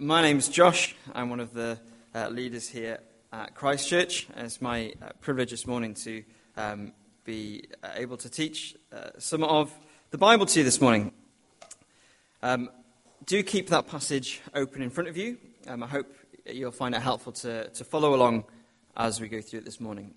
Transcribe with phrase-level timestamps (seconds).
[0.00, 0.96] My name's Josh.
[1.14, 1.78] I'm one of the
[2.16, 2.98] uh, leaders here
[3.32, 4.26] at Christchurch.
[4.36, 6.24] It's my uh, privilege this morning to
[6.56, 6.92] um,
[7.24, 9.72] be uh, able to teach uh, some of
[10.10, 11.12] the Bible to you this morning.
[12.42, 12.70] Um,
[13.24, 15.38] do keep that passage open in front of you.
[15.68, 16.12] Um, I hope
[16.44, 18.46] you'll find it helpful to, to follow along
[18.96, 20.12] as we go through it this morning.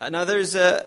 [0.00, 0.86] Uh, now, there's a,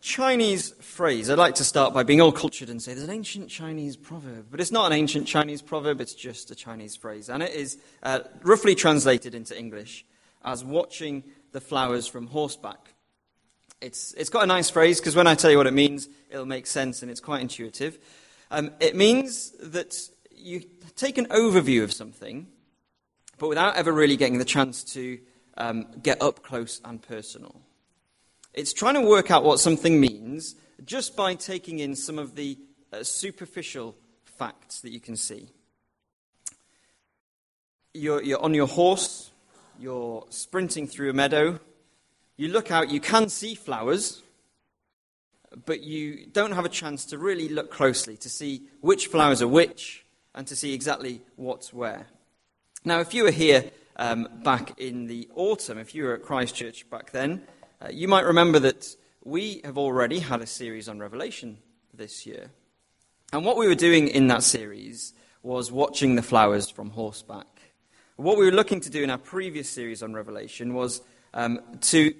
[0.00, 1.28] Chinese phrase.
[1.28, 4.46] I'd like to start by being all cultured and say there's an ancient Chinese proverb,
[4.50, 7.28] but it's not an ancient Chinese proverb, it's just a Chinese phrase.
[7.28, 10.06] And it is uh, roughly translated into English
[10.42, 12.94] as watching the flowers from horseback.
[13.80, 16.46] It's, it's got a nice phrase because when I tell you what it means, it'll
[16.46, 17.98] make sense and it's quite intuitive.
[18.50, 19.96] Um, it means that
[20.34, 20.62] you
[20.96, 22.46] take an overview of something,
[23.38, 25.18] but without ever really getting the chance to
[25.56, 27.60] um, get up close and personal.
[28.52, 32.58] It's trying to work out what something means just by taking in some of the
[32.92, 35.48] uh, superficial facts that you can see.
[37.94, 39.30] You're, you're on your horse,
[39.78, 41.60] you're sprinting through a meadow,
[42.36, 44.22] you look out, you can see flowers,
[45.66, 49.48] but you don't have a chance to really look closely to see which flowers are
[49.48, 52.06] which and to see exactly what's where.
[52.84, 56.88] Now, if you were here um, back in the autumn, if you were at Christchurch
[56.88, 57.42] back then,
[57.82, 61.58] uh, you might remember that we have already had a series on Revelation
[61.94, 62.50] this year.
[63.32, 67.46] And what we were doing in that series was watching the flowers from horseback.
[68.16, 71.00] What we were looking to do in our previous series on Revelation was
[71.32, 72.12] um, to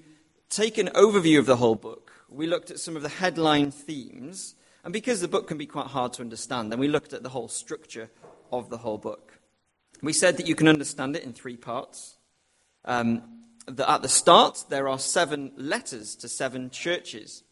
[0.49, 2.13] take an overview of the whole book.
[2.31, 5.89] We looked at some of the headline themes, and because the book can be quite
[5.89, 8.09] hard to understand, then we looked at the whole structure
[8.51, 9.41] of the whole book.
[10.01, 12.17] We said that you can understand it in three parts.
[12.87, 13.40] Um,
[13.71, 17.43] that at the start there are seven letters to seven churches.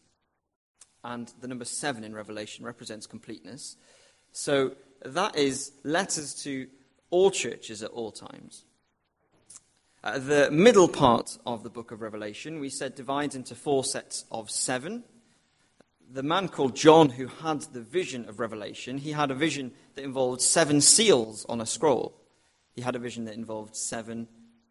[1.03, 3.77] And the number seven in Revelation represents completeness.
[4.31, 6.67] So that is letters to
[7.09, 8.65] all churches at all times.
[10.03, 14.25] Uh, the middle part of the book of Revelation, we said, divides into four sets
[14.31, 15.03] of seven.
[16.11, 20.03] The man called John, who had the vision of Revelation, he had a vision that
[20.03, 22.15] involved seven seals on a scroll.
[22.75, 24.27] He had a vision that involved seven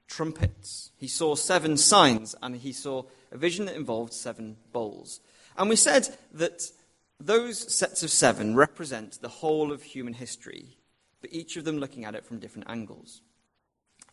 [0.08, 0.90] trumpets.
[0.96, 5.20] He saw seven signs, and he saw a vision that involved seven bowls.
[5.56, 6.70] And we said that
[7.20, 10.78] those sets of seven represent the whole of human history,
[11.20, 13.22] but each of them looking at it from different angles.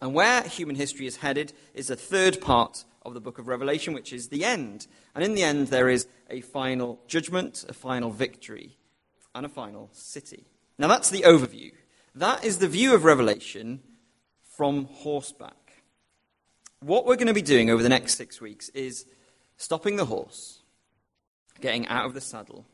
[0.01, 3.93] And where human history is headed is the third part of the book of Revelation,
[3.93, 4.87] which is the end.
[5.13, 8.77] And in the end, there is a final judgment, a final victory,
[9.33, 10.47] and a final city.
[10.77, 11.71] Now, that's the overview.
[12.15, 13.81] That is the view of Revelation
[14.41, 15.64] from horseback
[16.79, 19.05] what we're going to be doing over the next six weeks is
[19.57, 20.61] stopping the horse,
[21.61, 22.65] getting out of the saddle,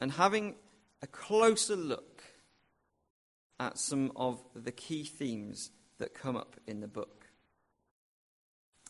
[0.00, 0.54] and having
[1.02, 2.22] a closer look
[3.58, 7.26] at some of the key themes that come up in the book.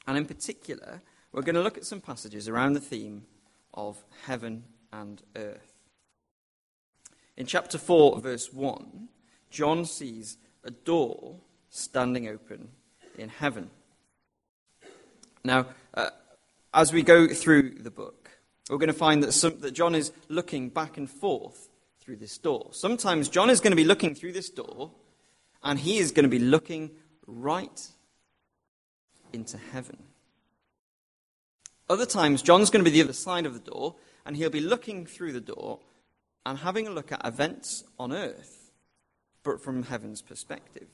[0.06, 1.02] And in particular,
[1.32, 3.26] we're going to look at some passages around the theme
[3.74, 5.74] of heaven and earth.
[7.36, 9.08] In chapter 4, verse 1,
[9.50, 11.36] John sees a door
[11.68, 12.68] standing open
[13.20, 13.70] in heaven.
[15.44, 16.10] Now, uh,
[16.72, 18.30] as we go through the book,
[18.68, 21.68] we're going to find that, some, that John is looking back and forth
[22.00, 22.68] through this door.
[22.72, 24.92] Sometimes John is going to be looking through this door,
[25.62, 26.90] and he is going to be looking
[27.26, 27.88] right
[29.32, 29.98] into heaven.
[31.88, 34.60] Other times, John's going to be the other side of the door, and he'll be
[34.60, 35.80] looking through the door
[36.46, 38.70] and having a look at events on earth,
[39.42, 40.86] but from heaven's perspective.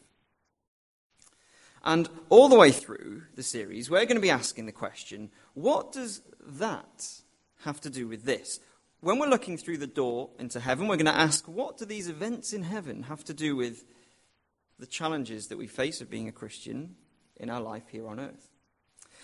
[1.87, 5.93] And all the way through the series, we're going to be asking the question what
[5.93, 7.09] does that
[7.61, 8.59] have to do with this?
[9.01, 12.09] When we're looking through the door into heaven, we're going to ask what do these
[12.09, 13.85] events in heaven have to do with
[14.81, 16.97] the challenges that we face of being a Christian
[17.37, 18.51] in our life here on earth?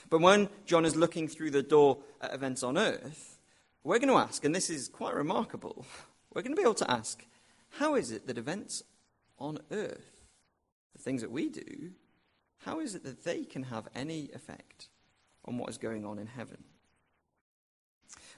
[0.08, 3.40] But when John is looking through the door at events on earth,
[3.82, 5.84] we're going to ask, and this is quite remarkable,
[6.32, 7.26] we're going to be able to ask,
[7.70, 8.84] how is it that events
[9.40, 10.20] on earth,
[10.92, 11.90] the things that we do,
[12.64, 14.88] how is it that they can have any effect
[15.44, 16.58] on what is going on in heaven?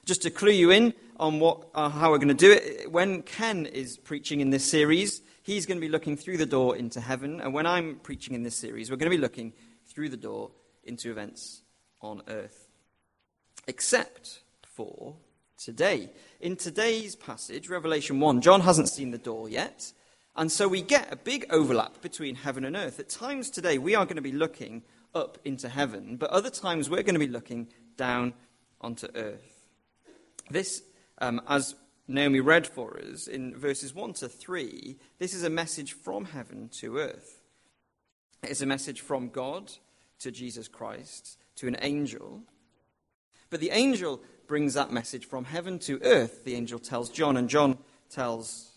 [0.05, 3.23] Just to clue you in on what, uh, how we're going to do it, when
[3.23, 7.01] Ken is preaching in this series, he's going to be looking through the door into
[7.01, 7.41] heaven.
[7.41, 9.53] And when I'm preaching in this series, we're going to be looking
[9.87, 10.51] through the door
[10.83, 11.63] into events
[12.01, 12.67] on earth.
[13.67, 15.15] Except for
[15.57, 16.11] today.
[16.39, 19.91] In today's passage, Revelation 1, John hasn't seen the door yet.
[20.35, 22.99] And so we get a big overlap between heaven and earth.
[22.99, 24.83] At times today, we are going to be looking
[25.13, 28.33] up into heaven, but other times we're going to be looking down
[28.81, 29.67] onto earth.
[30.49, 30.83] This,
[31.19, 31.75] um, as
[32.07, 36.69] Naomi read for us in verses 1 to 3, this is a message from heaven
[36.79, 37.41] to earth.
[38.43, 39.71] It is a message from God
[40.19, 42.43] to Jesus Christ, to an angel.
[43.49, 46.43] But the angel brings that message from heaven to earth.
[46.43, 47.77] The angel tells John, and John
[48.09, 48.71] tells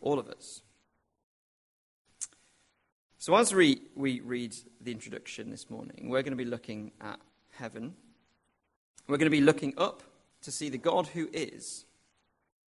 [0.00, 0.60] all of us.
[3.24, 7.18] So, as we, we read the introduction this morning, we're going to be looking at
[7.52, 7.94] heaven.
[9.08, 10.02] We're going to be looking up
[10.42, 11.86] to see the God who is,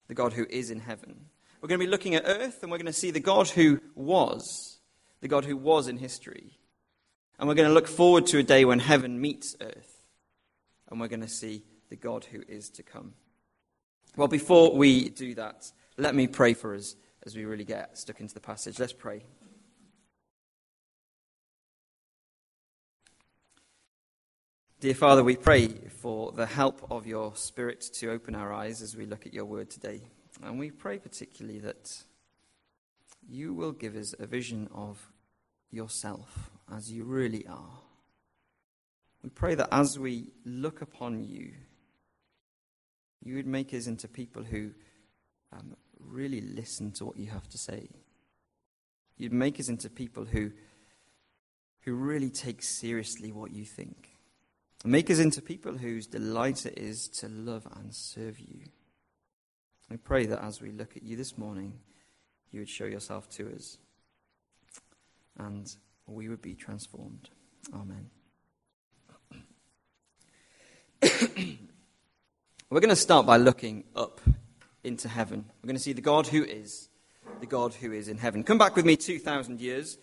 [0.07, 1.27] the God who is in heaven.
[1.61, 3.81] We're going to be looking at earth, and we're going to see the God who
[3.97, 4.79] was,
[5.21, 6.57] the God who was in history.
[7.37, 10.05] And we're going to look forward to a day when heaven meets earth,
[10.89, 13.15] and we're going to see the God who is to come.
[14.17, 16.95] Well, before we do that, let me pray for us
[17.27, 18.79] as we really get stuck into the passage.
[18.79, 19.25] Let's pray.
[24.85, 25.69] Dear Father, we pray
[26.03, 29.47] for the help of your Spirit to open our eyes as we look at your
[29.47, 30.03] word today.
[30.43, 32.03] And we pray particularly that
[33.27, 35.11] you will give us a vision of
[35.71, 37.79] yourself as you really are.
[39.23, 41.53] We pray that as we look upon you,
[43.23, 44.73] you would make us into people who
[45.51, 47.89] um, really listen to what you have to say.
[49.17, 50.51] You'd make us into people who,
[51.85, 54.14] who really take seriously what you think.
[54.87, 58.67] Make us into people whose delight it is to love and serve you.
[59.91, 61.79] I pray that as we look at you this morning,
[62.51, 63.79] you would show yourself to us
[65.39, 65.75] and
[66.07, 67.31] we would be transformed.
[67.73, 68.11] Amen.
[72.71, 74.21] We're going to start by looking up
[74.83, 75.47] into heaven.
[75.63, 76.91] We're going to see the God who is,
[77.41, 78.45] the God who is in heaven.
[78.45, 79.97] Come back with me 2,000 years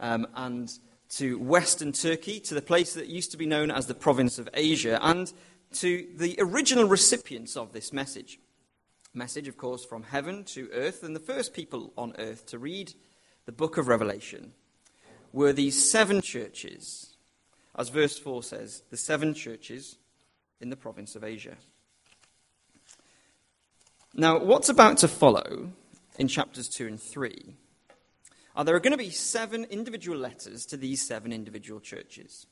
[0.00, 0.72] um, and
[1.16, 4.48] to western Turkey, to the place that used to be known as the province of
[4.54, 5.32] Asia, and
[5.72, 8.38] to the original recipients of this message.
[9.14, 12.94] Message, of course, from heaven to earth, and the first people on earth to read
[13.44, 14.52] the book of Revelation
[15.32, 17.14] were these seven churches,
[17.76, 19.96] as verse 4 says, the seven churches
[20.60, 21.56] in the province of Asia.
[24.14, 25.70] Now, what's about to follow
[26.18, 27.56] in chapters 2 and 3
[28.54, 32.46] are there are going to be seven individual letters to these seven individual churches.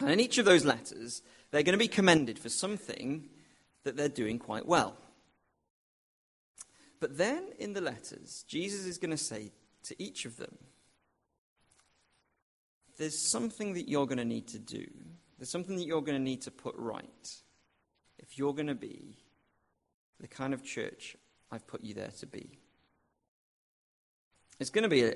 [0.00, 3.28] And in each of those letters, they're going to be commended for something
[3.84, 4.96] that they're doing quite well.
[7.00, 9.52] But then in the letters, Jesus is going to say
[9.84, 10.56] to each of them,
[12.98, 14.86] There's something that you're going to need to do.
[15.38, 17.36] There's something that you're going to need to put right
[18.18, 19.18] if you're going to be
[20.18, 21.16] the kind of church
[21.50, 22.58] I've put you there to be.
[24.58, 25.14] It's going to be a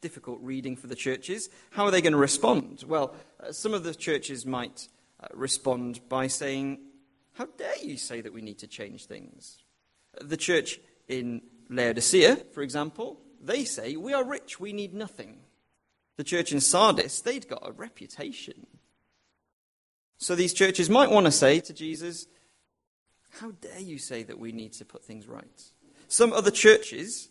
[0.00, 1.48] difficult reading for the churches.
[1.70, 2.84] How are they going to respond?
[2.86, 4.88] Well, uh, some of the churches might
[5.20, 6.78] uh, respond by saying,
[7.34, 9.58] How dare you say that we need to change things?
[10.20, 10.78] The church
[11.08, 15.40] in Laodicea, for example, they say, We are rich, we need nothing.
[16.16, 18.66] The church in Sardis, they'd got a reputation.
[20.18, 22.26] So these churches might want to say to Jesus,
[23.40, 25.62] How dare you say that we need to put things right?
[26.08, 27.28] Some other churches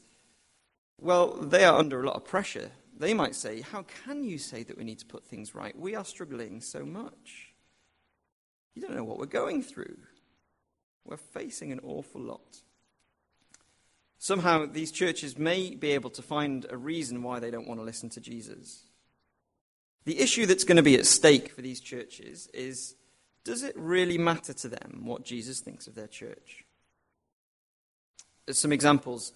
[0.99, 2.71] well, they are under a lot of pressure.
[2.97, 5.77] They might say, How can you say that we need to put things right?
[5.77, 7.53] We are struggling so much.
[8.73, 9.97] You don't know what we're going through.
[11.05, 12.61] We're facing an awful lot.
[14.17, 17.85] Somehow, these churches may be able to find a reason why they don't want to
[17.85, 18.83] listen to Jesus.
[20.05, 22.95] The issue that's going to be at stake for these churches is
[23.43, 26.65] does it really matter to them what Jesus thinks of their church?
[28.45, 29.33] There's some examples.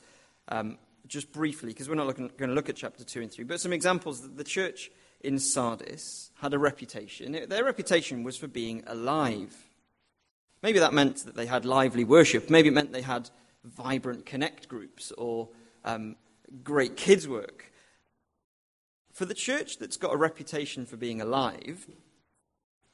[0.48, 0.78] Um,
[1.10, 3.60] just briefly, because we're not looking, going to look at chapter 2 and 3, but
[3.60, 7.38] some examples that the church in Sardis had a reputation.
[7.50, 9.54] Their reputation was for being alive.
[10.62, 12.50] Maybe that meant that they had lively worship.
[12.50, 13.30] Maybe it meant they had
[13.64, 15.50] vibrant connect groups or
[15.84, 16.16] um,
[16.64, 17.72] great kids' work.
[19.12, 21.88] For the church that's got a reputation for being alive,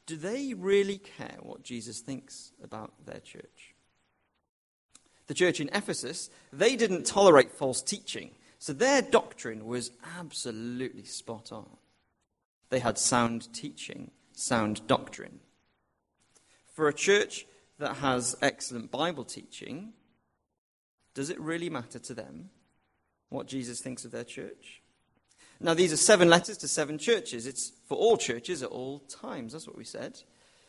[0.07, 3.75] do they really care what Jesus thinks about their church?
[5.27, 8.32] The church in Ephesus, they didn't tolerate false teaching.
[8.60, 11.67] So their doctrine was absolutely spot on.
[12.70, 15.39] They had sound teaching, sound doctrine.
[16.74, 17.46] For a church
[17.79, 19.94] that has excellent Bible teaching,
[21.13, 22.50] does it really matter to them
[23.29, 24.82] what Jesus thinks of their church?
[25.60, 27.48] Now, these are seven letters to seven churches.
[27.48, 29.53] It's for all churches at all times.
[29.53, 30.20] That's what we said.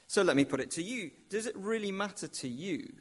[0.06, 1.10] So let me put it to you.
[1.28, 2.92] Does it really matter to you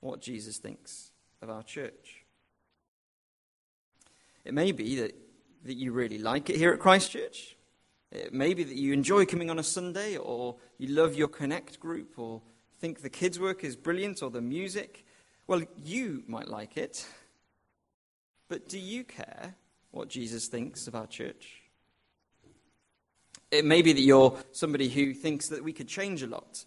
[0.00, 2.24] what Jesus thinks of our church.
[4.44, 5.14] It may be that,
[5.64, 7.56] that you really like it here at Christchurch.
[8.10, 11.78] It may be that you enjoy coming on a Sunday, or you love your Connect
[11.78, 12.42] group, or
[12.80, 15.04] think the kids' work is brilliant, or the music.
[15.46, 17.06] Well, you might like it,
[18.48, 19.54] but do you care
[19.90, 21.60] what Jesus thinks of our church?
[23.50, 26.64] It may be that you're somebody who thinks that we could change a lot,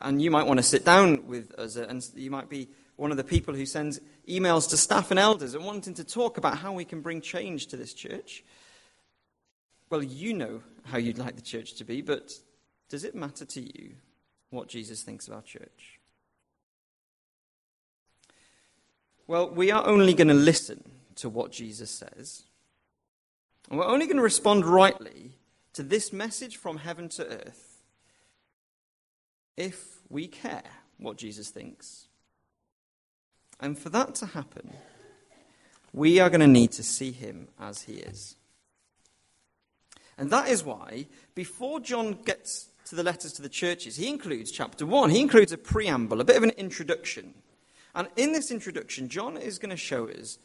[0.00, 3.10] and you might want to sit down with us, uh, and you might be one
[3.10, 6.58] of the people who sends emails to staff and elders and wanting to talk about
[6.58, 8.42] how we can bring change to this church.
[9.90, 12.32] Well, you know how you'd like the church to be, but
[12.88, 13.92] does it matter to you
[14.50, 16.00] what Jesus thinks of our church?
[19.26, 20.84] Well, we are only going to listen
[21.16, 22.44] to what Jesus says.
[23.68, 25.32] And we're only going to respond rightly
[25.72, 27.65] to this message from heaven to earth
[29.56, 30.62] if we care
[30.98, 32.08] what Jesus thinks.
[33.60, 34.72] And for that to happen,
[35.92, 38.36] we are going to need to see him as he is.
[40.18, 44.50] And that is why, before John gets to the letters to the churches, he includes
[44.50, 45.10] chapter 1.
[45.10, 47.34] He includes a preamble, a bit of an introduction.
[47.94, 50.38] And in this introduction, John is going to show us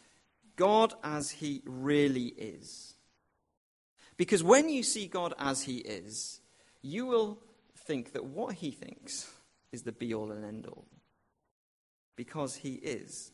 [0.55, 2.95] God as he really is.
[4.17, 6.41] Because when you see God as he is,
[6.81, 7.39] you will
[7.91, 9.29] think that what he thinks
[9.73, 10.85] is the be all and end all.
[12.15, 13.33] Because he is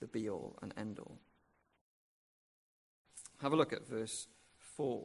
[0.00, 1.18] the be all and end all.
[3.40, 4.28] Have a look at verse
[4.76, 5.04] 4.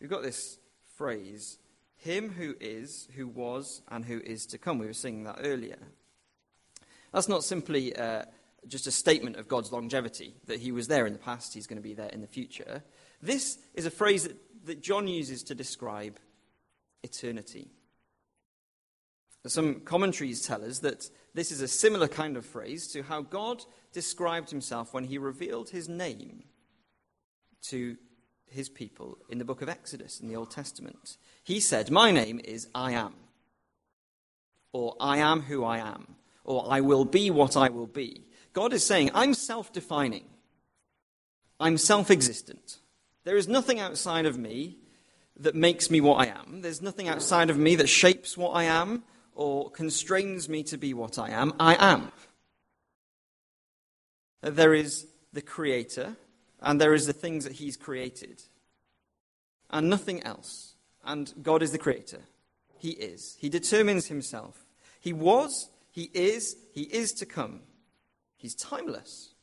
[0.00, 0.58] We've got this
[0.96, 1.58] phrase,
[1.96, 4.78] him who is, who was, and who is to come.
[4.78, 5.78] We were singing that earlier.
[7.12, 8.22] That's not simply uh,
[8.66, 11.76] just a statement of God's longevity, that he was there in the past, he's going
[11.76, 12.82] to be there in the future.
[13.20, 16.18] This is a phrase that, that John uses to describe
[17.02, 17.70] eternity.
[19.46, 23.64] Some commentaries tell us that this is a similar kind of phrase to how God
[23.92, 26.44] described himself when he revealed his name
[27.62, 27.96] to
[28.46, 31.16] his people in the book of Exodus in the Old Testament.
[31.44, 33.14] He said, My name is I am,
[34.72, 38.24] or I am who I am, or I will be what I will be.
[38.52, 40.24] God is saying, I'm self defining,
[41.60, 42.78] I'm self existent.
[43.24, 44.78] There is nothing outside of me
[45.38, 48.64] that makes me what I am, there's nothing outside of me that shapes what I
[48.64, 49.04] am
[49.34, 51.54] or constrains me to be what I am.
[51.60, 52.10] I am.
[54.42, 56.16] There is the Creator
[56.60, 58.42] and there is the things that He's created,
[59.70, 60.74] and nothing else.
[61.04, 62.20] And God is the Creator.
[62.78, 63.36] He is.
[63.38, 64.66] He determines Himself.
[65.00, 67.60] He was, He is, He is to come.
[68.36, 69.34] He's timeless.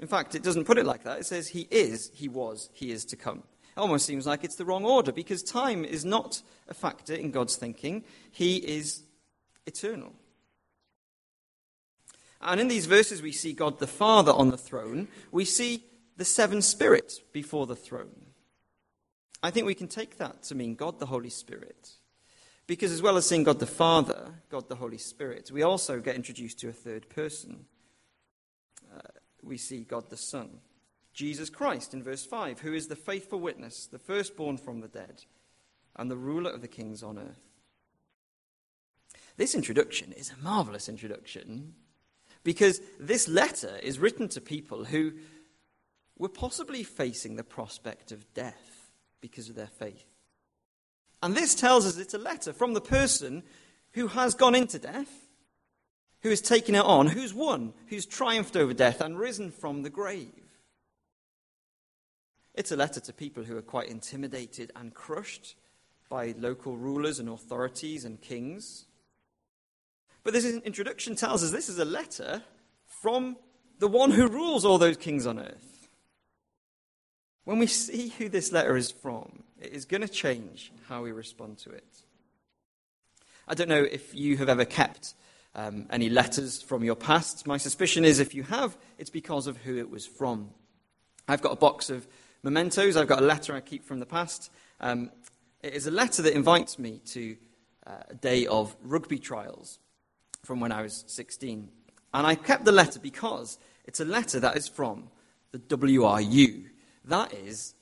[0.00, 1.20] In fact, it doesn't put it like that.
[1.20, 3.42] It says He is, He was, He is to come.
[3.78, 7.54] Almost seems like it's the wrong order because time is not a factor in God's
[7.54, 8.02] thinking.
[8.30, 9.04] He is
[9.66, 10.12] eternal.
[12.40, 15.06] And in these verses, we see God the Father on the throne.
[15.30, 15.84] We see
[16.16, 18.26] the seven spirits before the throne.
[19.44, 21.90] I think we can take that to mean God the Holy Spirit.
[22.66, 26.16] Because as well as seeing God the Father, God the Holy Spirit, we also get
[26.16, 27.66] introduced to a third person.
[28.92, 29.00] Uh,
[29.42, 30.58] we see God the Son,
[31.18, 35.24] Jesus Christ in verse 5, who is the faithful witness, the firstborn from the dead,
[35.96, 37.42] and the ruler of the kings on earth.
[39.36, 41.74] This introduction is a marvelous introduction
[42.44, 45.10] because this letter is written to people who
[46.16, 50.06] were possibly facing the prospect of death because of their faith.
[51.20, 53.42] And this tells us it's a letter from the person
[53.94, 55.10] who has gone into death,
[56.20, 59.90] who has taken it on, who's won, who's triumphed over death and risen from the
[59.90, 60.47] grave.
[62.58, 65.54] It's a letter to people who are quite intimidated and crushed
[66.08, 68.86] by local rulers and authorities and kings.
[70.24, 72.42] But this introduction tells us this is a letter
[73.00, 73.36] from
[73.78, 75.88] the one who rules all those kings on earth.
[77.44, 81.12] When we see who this letter is from, it is going to change how we
[81.12, 82.02] respond to it.
[83.46, 85.14] I don't know if you have ever kept
[85.54, 87.46] um, any letters from your past.
[87.46, 90.50] My suspicion is if you have, it's because of who it was from.
[91.28, 92.08] I've got a box of
[92.42, 92.96] mementos.
[92.96, 94.50] I've got a letter I keep from the past.
[94.80, 95.10] Um,
[95.62, 97.36] it is a letter that invites me to
[97.86, 99.78] uh, a day of rugby trials
[100.44, 101.68] from when I was 16.
[102.14, 105.08] And I kept the letter because it's a letter that is from
[105.52, 106.66] the WRU,
[107.04, 107.74] that is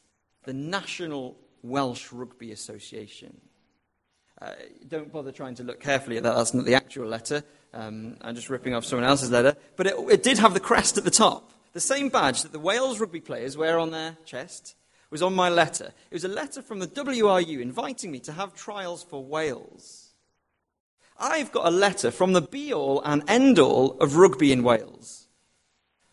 [0.44, 3.40] the National Welsh Rugby Association.
[4.40, 4.52] Uh,
[4.86, 6.36] don't bother trying to look carefully at that.
[6.36, 7.42] That's not the actual letter.
[7.72, 9.56] Um, I'm just ripping off someone else's letter.
[9.76, 11.52] But it, it did have the crest at the top.
[11.76, 14.76] The same badge that the Wales rugby players wear on their chest
[15.11, 15.92] was on my letter.
[16.11, 20.14] It was a letter from the WRU inviting me to have trials for Wales.
[21.18, 25.28] I've got a letter from the be all and end all of rugby in Wales.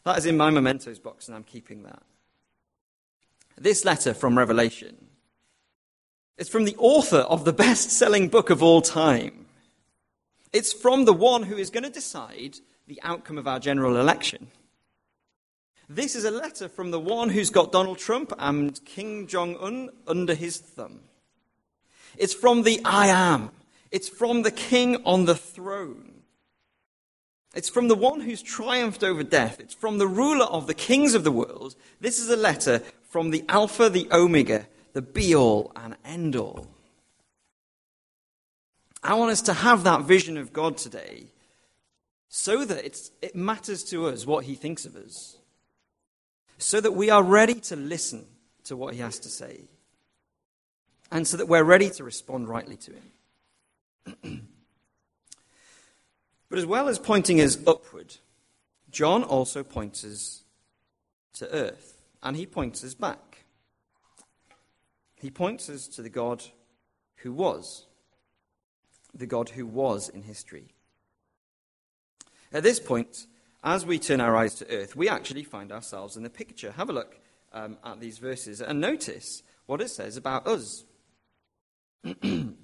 [0.04, 2.04] That is in my mementos box, and I'm keeping that.
[3.58, 4.98] This letter from Revelation
[6.38, 9.46] is from the author of the best selling book of all time.
[10.52, 14.50] It's from the one who is going to decide the outcome of our general election.
[15.96, 19.92] This is a letter from the one who's got Donald Trump and Kim Jong un
[20.08, 21.02] under his thumb.
[22.18, 23.52] It's from the I am.
[23.92, 26.24] It's from the king on the throne.
[27.54, 29.60] It's from the one who's triumphed over death.
[29.60, 31.76] It's from the ruler of the kings of the world.
[32.02, 36.68] This is a letter from the Alpha, the Omega, the be all and end all.
[39.04, 41.26] I want us to have that vision of God today
[42.30, 45.38] so that it matters to us what he thinks of us,
[46.58, 48.26] so that we are ready to listen
[48.66, 49.62] to what he has to say,
[51.12, 53.12] and so that we're ready to respond rightly to him.
[56.50, 58.16] but as well as pointing us upward,
[58.90, 60.44] John also points us
[61.34, 63.46] to earth, and he points us back.
[65.16, 66.44] He points us to the God
[67.18, 67.86] who was
[69.14, 70.74] the God who was in history.
[72.52, 73.28] At this point,
[73.64, 76.72] as we turn our eyes to earth, we actually find ourselves in the picture.
[76.72, 77.18] Have a look
[77.54, 80.84] um, at these verses and notice what it says about us.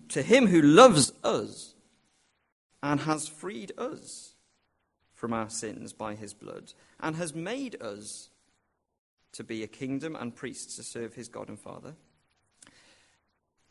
[0.09, 1.73] to him who loves us
[2.83, 4.33] and has freed us
[5.13, 8.29] from our sins by his blood and has made us
[9.31, 11.95] to be a kingdom and priests to serve his God and Father.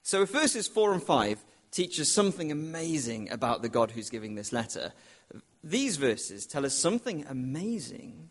[0.03, 4.35] So, if verses 4 and 5 teach us something amazing about the God who's giving
[4.35, 4.93] this letter.
[5.63, 8.31] These verses tell us something amazing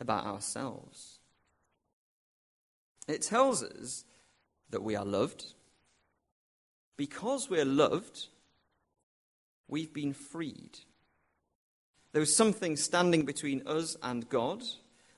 [0.00, 1.18] about ourselves.
[3.06, 4.04] It tells us
[4.70, 5.44] that we are loved.
[6.96, 8.28] Because we're loved,
[9.68, 10.78] we've been freed.
[12.12, 14.62] There was something standing between us and God.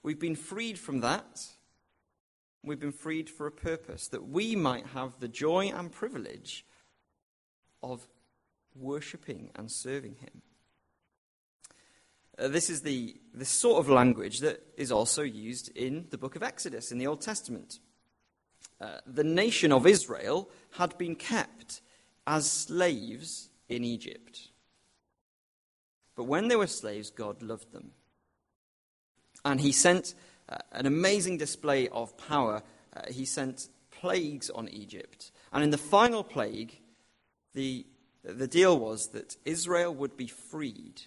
[0.03, 1.47] We've been freed from that.
[2.65, 6.65] We've been freed for a purpose, that we might have the joy and privilege
[7.83, 8.09] of
[8.75, 10.43] worshipping and serving Him.
[12.39, 16.37] Uh, this is the, the sort of language that is also used in the book
[16.37, 17.81] of Exodus in the Old Testament.
[18.81, 21.81] Uh, the nation of Israel had been kept
[22.27, 24.49] as slaves in Egypt.
[26.15, 27.93] But when they were slaves, God loved them.
[29.45, 30.15] And He sent
[30.49, 32.63] uh, an amazing display of power.
[32.95, 35.33] Uh, he sent plagues on Egypt.
[35.53, 36.79] And in the final plague,
[37.55, 37.87] the,
[38.23, 41.03] the deal was that Israel would be freed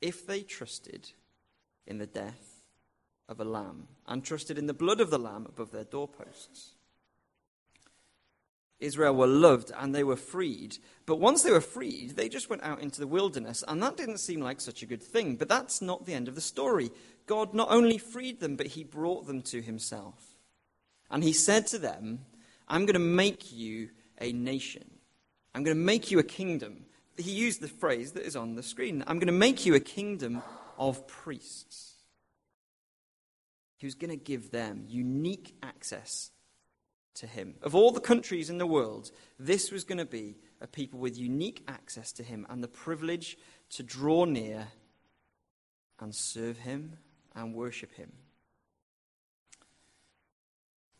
[0.00, 1.10] if they trusted
[1.86, 2.62] in the death
[3.28, 6.72] of a lamb and trusted in the blood of the lamb above their doorposts.
[8.80, 10.78] Israel were loved and they were freed.
[11.04, 14.18] But once they were freed, they just went out into the wilderness, and that didn't
[14.18, 15.36] seem like such a good thing.
[15.36, 16.90] But that's not the end of the story.
[17.26, 20.36] God not only freed them, but he brought them to himself.
[21.10, 22.20] And he said to them,
[22.68, 24.84] I'm going to make you a nation.
[25.54, 26.84] I'm going to make you a kingdom.
[27.18, 29.02] He used the phrase that is on the screen.
[29.06, 30.42] I'm going to make you a kingdom
[30.78, 31.94] of priests.
[33.76, 36.30] He was going to give them unique access
[37.16, 37.56] to him.
[37.62, 41.18] Of all the countries in the world, this was going to be a people with
[41.18, 43.36] unique access to him and the privilege
[43.70, 44.68] to draw near
[46.00, 46.98] and serve him
[47.34, 48.12] and worship him.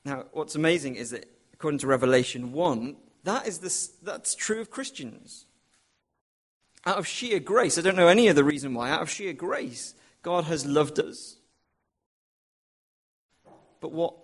[0.04, 4.70] Now, what's amazing is that according to Revelation 1, that is the, that's true of
[4.70, 5.46] Christians.
[6.86, 9.94] Out of sheer grace, I don't know any other reason why, out of sheer grace,
[10.22, 11.36] God has loved us.
[13.80, 14.14] But what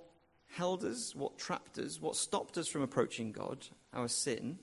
[0.52, 4.58] held us, what trapped us, what stopped us from approaching God, our sin,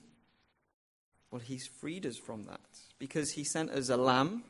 [1.30, 2.60] well, He's freed us from that
[2.98, 4.44] because He sent us a lamb.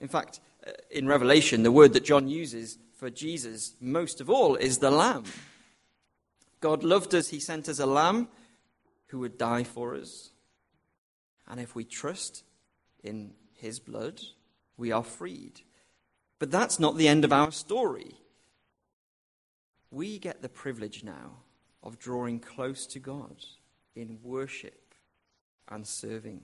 [0.00, 4.56] In fact, uh, in Revelation, the word that John uses for Jesus most of all
[4.56, 5.24] is the lamb.
[6.60, 8.28] God loved us, He sent us a lamb
[9.08, 10.29] who would die for us.
[11.50, 12.44] And if we trust
[13.02, 14.20] in his blood,
[14.76, 15.62] we are freed.
[16.38, 18.14] But that's not the end of our story.
[19.90, 21.38] We get the privilege now
[21.82, 23.44] of drawing close to God
[23.96, 24.94] in worship
[25.68, 26.42] and serving.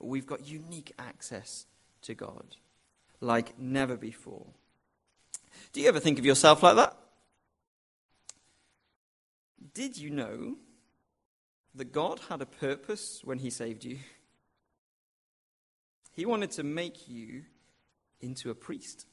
[0.00, 1.66] We've got unique access
[2.02, 2.56] to God
[3.20, 4.46] like never before.
[5.72, 6.96] Do you ever think of yourself like that?
[9.74, 10.56] Did you know
[11.78, 13.98] that God had a purpose when He saved you.
[16.12, 17.44] He wanted to make you
[18.20, 19.06] into a priest.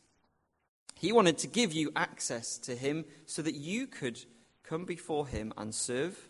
[0.96, 4.26] He wanted to give you access to Him so that you could
[4.64, 6.30] come before Him and serve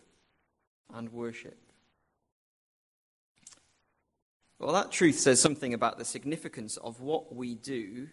[0.92, 1.58] and worship.
[4.58, 8.08] Well, that truth says something about the significance of what we do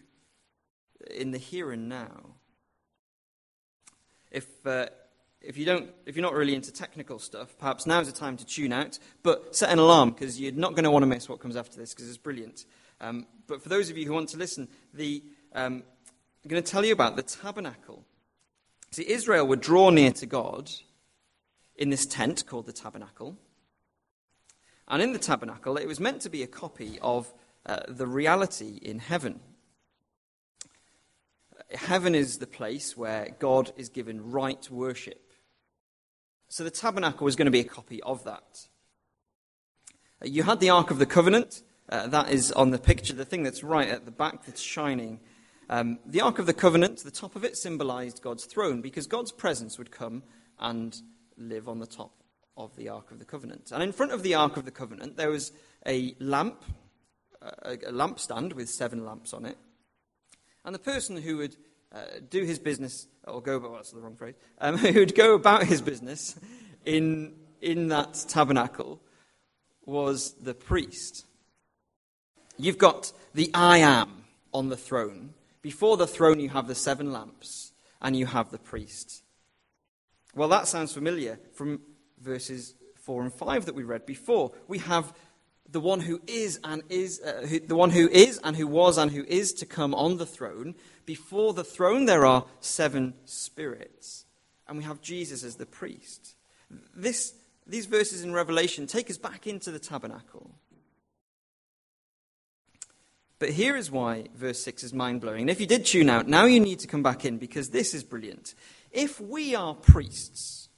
[1.10, 2.36] in the here and now.
[4.30, 4.86] If, uh,
[5.46, 8.46] if you don't, if you're not really into technical stuff, perhaps now's the time to
[8.46, 8.98] tune out.
[9.22, 11.78] But set an alarm because you're not going to want to miss what comes after
[11.78, 12.64] this because it's brilliant.
[13.00, 15.22] Um, but for those of you who want to listen, the,
[15.54, 15.82] um,
[16.44, 18.04] I'm going to tell you about the tabernacle.
[18.90, 20.70] See, Israel would draw near to God
[21.76, 23.36] in this tent called the tabernacle.
[24.86, 27.32] And in the tabernacle, it was meant to be a copy of
[27.66, 29.40] uh, the reality in heaven.
[31.70, 35.23] Heaven is the place where God is given right worship.
[36.54, 38.68] So the tabernacle was going to be a copy of that.
[40.22, 41.62] Uh, you had the Ark of the Covenant.
[41.88, 45.18] Uh, that is on the picture, the thing that's right at the back that's shining.
[45.68, 49.32] Um, the Ark of the Covenant, the top of it symbolized God's throne because God's
[49.32, 50.22] presence would come
[50.60, 50.96] and
[51.36, 52.12] live on the top
[52.56, 53.72] of the Ark of the Covenant.
[53.72, 55.50] And in front of the Ark of the Covenant, there was
[55.84, 56.62] a lamp,
[57.42, 59.58] a, a lampstand with seven lamps on it.
[60.64, 61.56] And the person who would
[61.90, 65.34] uh, do his business, or go, well, that's the wrong phrase, um, who would go
[65.34, 66.38] about his business
[66.84, 69.00] in, in that tabernacle
[69.84, 71.26] was the priest.
[72.56, 75.34] You've got the I am on the throne.
[75.62, 79.22] Before the throne, you have the seven lamps, and you have the priest.
[80.34, 81.80] Well, that sounds familiar from
[82.20, 84.52] verses 4 and 5 that we read before.
[84.68, 85.12] We have
[85.68, 88.98] the one who is and is uh, who, the one who is and who was
[88.98, 90.74] and who is to come on the throne
[91.06, 94.24] before the throne there are seven spirits
[94.68, 96.34] and we have jesus as the priest
[96.94, 97.34] this,
[97.66, 100.50] these verses in revelation take us back into the tabernacle
[103.44, 105.42] but here is why verse 6 is mind blowing.
[105.42, 107.92] And if you did tune out, now you need to come back in because this
[107.92, 108.54] is brilliant.
[108.90, 110.70] If we are priests,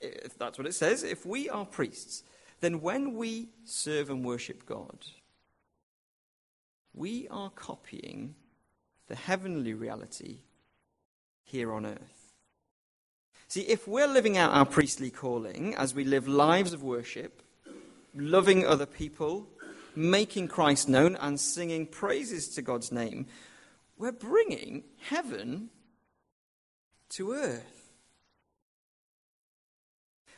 [0.00, 2.22] if that's what it says, if we are priests,
[2.64, 4.98] then when we serve and worship God,
[6.94, 8.34] we are copying
[9.08, 10.38] the heavenly reality
[11.42, 12.32] here on earth.
[13.48, 17.42] See, if we're living out our priestly calling as we live lives of worship,
[18.14, 19.48] loving other people,
[19.94, 23.26] making Christ known, and singing praises to God's name,
[23.98, 25.70] we're bringing heaven
[27.10, 27.83] to earth.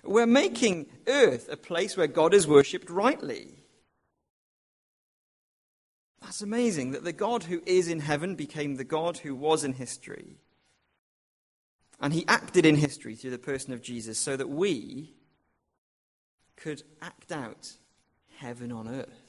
[0.06, 3.64] We're making earth a place where God is worshipped rightly.
[6.20, 9.74] That's amazing that the God who is in heaven became the God who was in
[9.74, 10.38] history.
[12.00, 15.14] And he acted in history through the person of Jesus so that we
[16.56, 17.72] could act out
[18.38, 19.26] heaven on earth.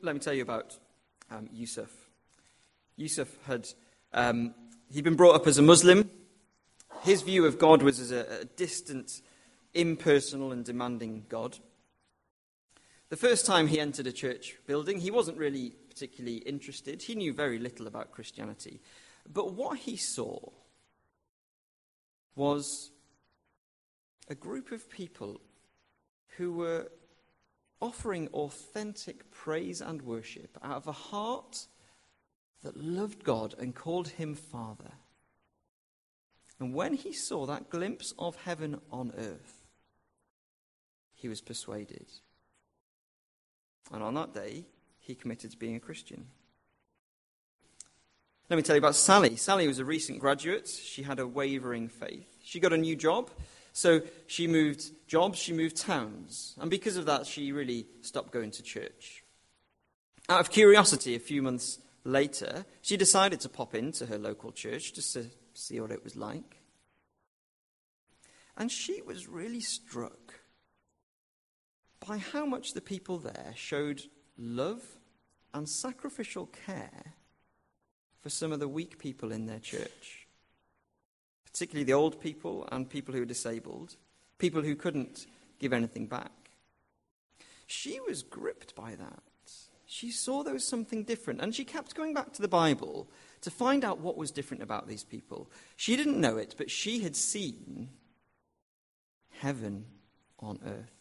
[0.00, 0.78] Let me tell you about
[1.30, 1.90] um, Yusuf.
[2.96, 3.68] Yusuf had
[4.12, 4.54] um,
[4.92, 6.08] he'd been brought up as a Muslim
[7.02, 9.20] his view of God was as a, a distant,
[9.74, 11.58] impersonal, and demanding God.
[13.08, 17.02] The first time he entered a church building, he wasn't really particularly interested.
[17.02, 18.80] He knew very little about Christianity.
[19.30, 20.38] But what he saw
[22.34, 22.90] was
[24.28, 25.40] a group of people
[26.38, 26.90] who were
[27.80, 31.66] offering authentic praise and worship out of a heart
[32.62, 34.92] that loved God and called him Father.
[36.58, 39.64] And when he saw that glimpse of heaven on earth,
[41.14, 42.06] he was persuaded.
[43.92, 44.64] And on that day,
[45.00, 46.26] he committed to being a Christian.
[48.48, 49.36] Let me tell you about Sally.
[49.36, 50.68] Sally was a recent graduate.
[50.68, 52.28] She had a wavering faith.
[52.42, 53.30] She got a new job,
[53.72, 56.54] so she moved jobs, she moved towns.
[56.60, 59.24] And because of that, she really stopped going to church.
[60.28, 64.94] Out of curiosity, a few months later, she decided to pop into her local church
[64.94, 66.58] just to see what it was like.
[68.56, 70.40] And she was really struck
[72.06, 74.02] by how much the people there showed
[74.36, 74.82] love
[75.54, 77.14] and sacrificial care
[78.20, 80.26] for some of the weak people in their church,
[81.44, 83.96] particularly the old people and people who were disabled,
[84.38, 85.26] people who couldn't
[85.58, 86.32] give anything back.
[87.66, 89.22] She was gripped by that.
[89.92, 93.10] She saw there was something different, and she kept going back to the Bible
[93.42, 95.50] to find out what was different about these people.
[95.76, 97.90] She didn't know it, but she had seen
[99.40, 99.84] heaven
[100.38, 100.94] on earth.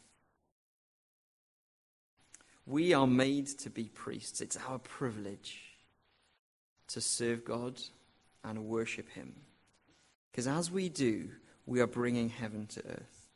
[2.65, 4.41] We are made to be priests.
[4.41, 5.57] It's our privilege
[6.89, 7.79] to serve God
[8.43, 9.35] and worship Him.
[10.33, 11.29] Because as we do,
[11.65, 13.29] we are bringing heaven to earth.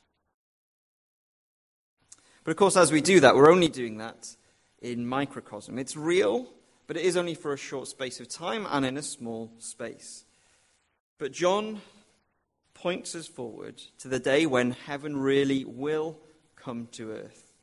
[2.43, 4.35] But of course, as we do that, we're only doing that
[4.81, 5.79] in microcosm.
[5.79, 6.47] It's real,
[6.87, 10.25] but it is only for a short space of time and in a small space.
[11.17, 11.81] But John
[12.73, 16.19] points us forward to the day when heaven really will
[16.55, 17.53] come to earth.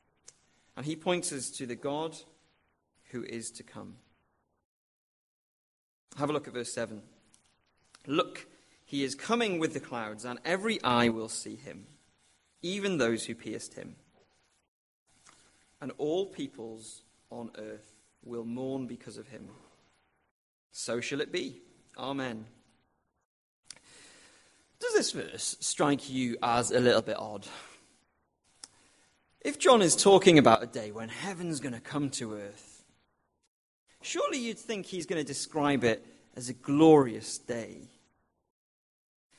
[0.77, 2.17] And he points us to the God
[3.11, 3.97] who is to come.
[6.17, 7.03] Have a look at verse 7.
[8.07, 8.47] Look,
[8.85, 11.87] he is coming with the clouds, and every eye will see him,
[12.63, 13.97] even those who pierced him.
[15.83, 19.49] And all peoples on earth will mourn because of him.
[20.71, 21.61] So shall it be.
[21.99, 22.47] Amen.
[24.81, 27.47] Does this verse strike you as a little bit odd?
[29.41, 32.85] If John is talking about a day when heaven's going to come to earth,
[34.03, 37.89] surely you'd think he's going to describe it as a glorious day.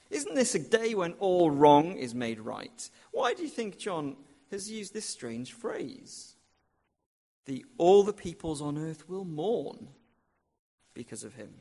[0.09, 2.89] Isn't this a day when all wrong is made right?
[3.11, 4.17] Why do you think John
[4.51, 6.32] has used this strange phrase?
[7.45, 9.89] The all the peoples on earth will mourn
[10.93, 11.53] because of him.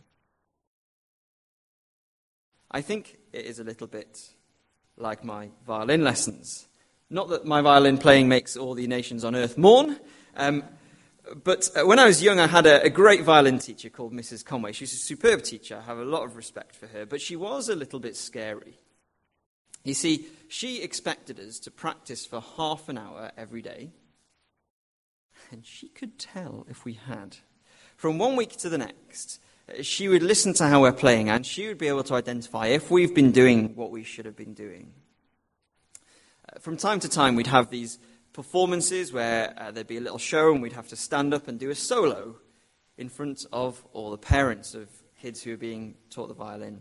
[2.70, 4.30] I think it is a little bit
[4.96, 6.66] like my violin lessons.
[7.10, 9.98] Not that my violin playing makes all the nations on earth mourn,
[10.36, 10.64] um,
[11.44, 14.44] but uh, when I was young, I had a, a, great violin teacher called Mrs.
[14.44, 14.72] Conway.
[14.72, 15.76] She's a superb teacher.
[15.76, 18.78] I have a lot of respect for her, but she was a little bit scary.
[19.84, 23.90] You see, she expected us to practice for half an hour every day,
[25.52, 27.36] and she could tell if we had.
[27.96, 31.46] From one week to the next, uh, she would listen to how we're playing, and
[31.46, 34.54] she would be able to identify if we've been doing what we should have been
[34.54, 34.92] doing
[36.60, 37.98] from time to time, we'd have these
[38.32, 41.58] performances where uh, there'd be a little show and we'd have to stand up and
[41.58, 42.36] do a solo
[42.98, 44.88] in front of all the parents of
[45.20, 46.80] kids who were being taught the violin.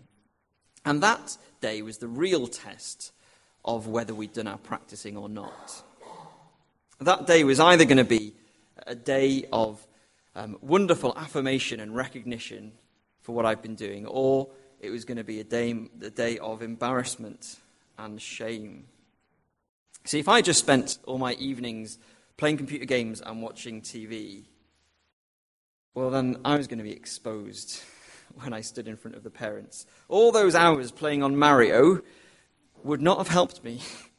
[0.85, 3.11] And that day was the real test
[3.63, 5.83] of whether we'd done our practicing or not.
[6.99, 8.33] That day was either going to be
[8.87, 9.85] a day of
[10.35, 12.71] um, wonderful affirmation and recognition
[13.21, 16.37] for what I've been doing, or it was going to be a day, a day
[16.39, 17.57] of embarrassment
[17.97, 18.85] and shame.
[20.05, 21.99] See, if I just spent all my evenings
[22.37, 24.45] playing computer games and watching TV,
[25.93, 27.81] well, then I was going to be exposed
[28.35, 29.85] when I stood in front of the parents.
[30.07, 32.01] All those hours playing on Mario
[32.83, 33.81] would not have helped me.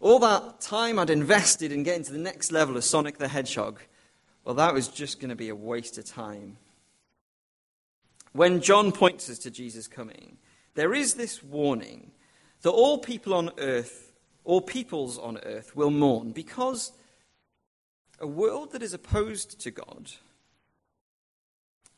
[0.00, 3.80] All that time I'd invested in getting to the next level of Sonic the Hedgehog,
[4.44, 6.58] well, that was just going to be a waste of time.
[8.32, 10.36] When John points us to Jesus coming,
[10.74, 12.12] there is this warning
[12.62, 14.06] that all people on earth
[14.46, 16.92] all peoples on earth will mourn because
[18.20, 20.12] a world that is opposed to God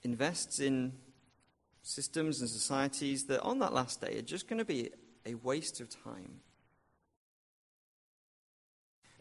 [0.02, 0.94] invests in
[1.82, 4.90] systems and societies that on that last day are just going to be
[5.26, 6.40] a waste of time.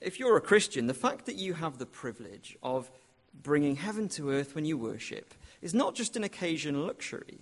[0.08, 2.90] If you're a Christian, the fact that you have the privilege of
[3.44, 7.40] bringing heaven to earth when you worship is not just an occasional luxury.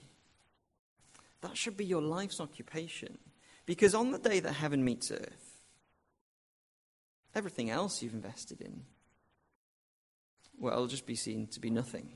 [1.42, 3.20] That should be your life's occupation.
[3.68, 5.62] Because on the day that heaven meets earth,
[7.36, 8.82] everything else you've invested in,
[10.60, 12.14] well, it'll just be seen to be nothing.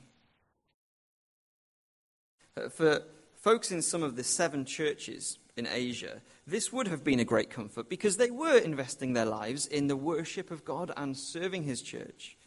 [2.58, 3.04] Uh, for
[3.36, 7.50] folks in some of the seven churches in Asia, this would have been a great
[7.50, 11.82] comfort because they were investing their lives in the worship of God and serving His
[11.82, 12.38] church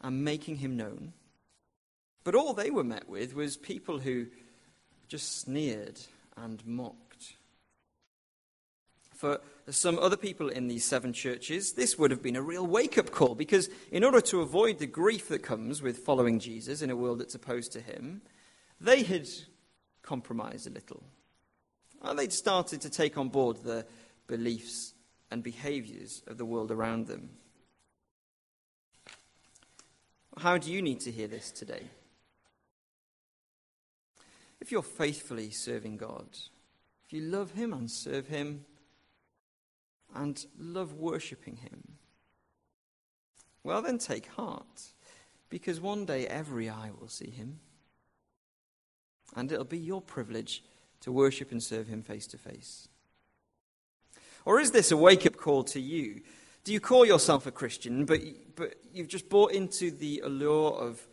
[0.00, 1.12] and making Him known.
[2.24, 4.26] But all they were met with was people who
[5.08, 6.00] just sneered
[6.36, 7.02] and mocked
[9.22, 9.40] for
[9.70, 13.12] some other people in these seven churches, this would have been a real wake up
[13.12, 16.96] call because, in order to avoid the grief that comes with following Jesus in a
[16.96, 18.22] world that's opposed to him,
[18.80, 19.28] they had
[20.02, 21.04] compromised a little.
[22.02, 23.86] And they'd started to take on board the
[24.26, 24.94] beliefs
[25.30, 27.30] and behaviors of the world around them.
[30.38, 31.84] How do you need to hear this today?
[34.60, 36.26] If you're faithfully serving God,
[37.04, 38.64] if you love Him and serve Him,
[40.14, 41.82] and love worshipping Him?
[43.64, 44.92] Well, then take heart,
[45.48, 47.60] because one day every eye will see Him.
[49.34, 50.62] And it'll be your privilege
[51.02, 52.88] to worship and serve Him face to face.
[54.44, 56.22] Or is this a wake up call to you?
[56.64, 58.20] Do you call yourself a Christian, but,
[58.56, 61.06] but you've just bought into the allure of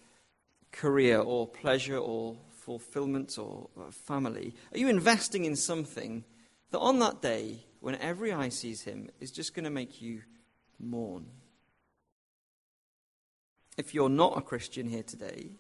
[0.72, 4.54] career or pleasure or fulfillment or family?
[4.74, 6.24] Are you investing in something
[6.72, 10.22] that on that day when every eye sees him, is just going to make you
[10.80, 11.26] mourn.
[13.78, 15.52] If you're not a Christian here today,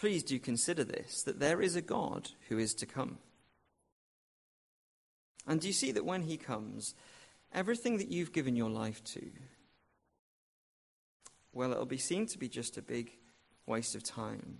[0.00, 3.18] please do consider this that there is a God who is to come.
[5.46, 6.94] And do you see that when he comes,
[7.52, 9.30] everything that you've given your life to,
[11.52, 13.12] well, it'll be seen to be just a big
[13.66, 14.58] waste of time.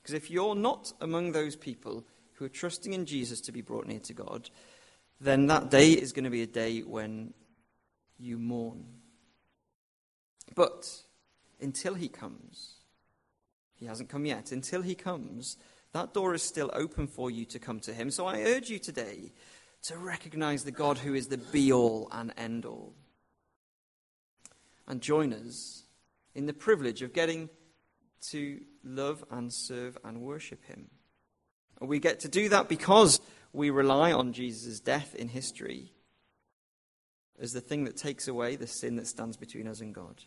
[0.00, 3.86] Because if you're not among those people who are trusting in Jesus to be brought
[3.88, 4.50] near to God,
[5.20, 7.34] then that day is going to be a day when
[8.18, 8.84] you mourn.
[10.54, 11.02] But
[11.60, 12.83] until he comes,
[13.84, 15.58] he hasn't come yet, until he comes,
[15.92, 18.10] that door is still open for you to come to him.
[18.10, 19.32] So I urge you today
[19.82, 22.94] to recognize the God who is the be all and end all.
[24.86, 25.84] and join us
[26.34, 27.48] in the privilege of getting
[28.30, 30.90] to love and serve and worship Him.
[31.80, 33.20] We get to do that because
[33.52, 35.92] we rely on Jesus' death in history
[37.38, 40.22] as the thing that takes away the sin that stands between us and God.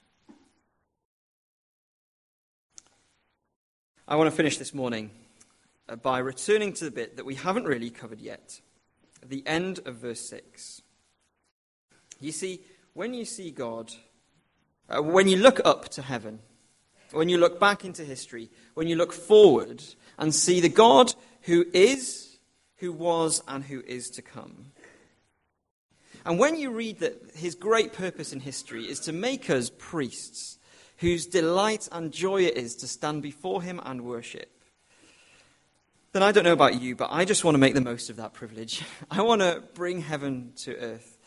[4.10, 5.12] I want to finish this morning
[5.90, 8.62] uh, by returning to the bit that we haven't really covered yet
[9.22, 10.82] the end of verse 6.
[12.22, 12.62] You see,
[12.94, 13.92] when you see God,
[14.88, 16.40] uh, when you look up to heaven,
[17.12, 19.84] when you look back into history, when you look forward
[20.18, 22.38] and see the God who is,
[22.78, 24.68] who was, and who is to come.
[26.26, 30.57] And when you read that his great purpose in history is to make us priests,
[30.98, 34.52] whose delight and joy it is to stand before him and worship,
[36.14, 38.16] then I don't know about you, but I just want to make the most of
[38.16, 38.84] that privilege.
[39.12, 41.18] I want to bring heaven to earth.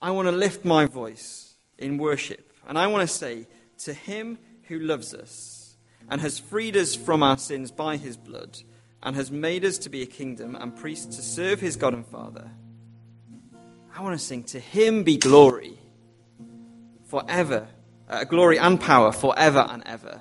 [0.00, 2.52] I want to lift my voice in worship.
[2.66, 3.46] And I want to say,
[3.78, 5.76] to him who loves us
[6.08, 8.58] and has freed us from our sins by his blood
[9.02, 12.06] and has made us to be a kingdom and priests to serve his God and
[12.06, 12.50] Father,
[13.96, 15.78] I want to sing, To him be glory
[17.06, 17.68] forever,
[18.08, 20.20] uh, glory and power forever and ever.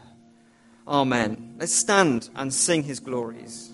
[0.87, 1.55] Amen.
[1.59, 3.71] Let's stand and sing his glories.